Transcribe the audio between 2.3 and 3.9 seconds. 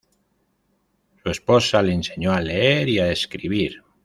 a leer y a escribir.